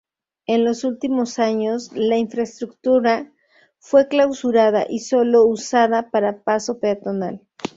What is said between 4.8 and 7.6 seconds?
y solo usada para paso peatonal.